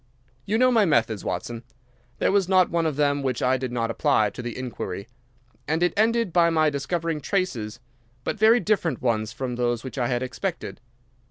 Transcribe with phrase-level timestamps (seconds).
[0.47, 1.61] You know my methods, Watson.
[2.17, 5.07] There was not one of them which I did not apply to the inquiry.
[5.67, 7.79] And it ended by my discovering traces,
[8.23, 10.79] but very different ones from those which I had expected.